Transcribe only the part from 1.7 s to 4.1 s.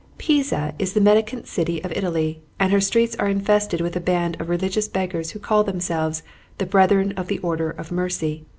of Italy, and her streets are infested with a